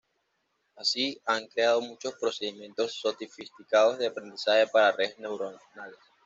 [0.77, 5.99] Así han creado muchos procedimientos sofisticados de aprendizaje para redes neuronales.